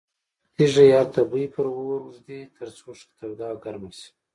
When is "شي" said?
3.97-4.09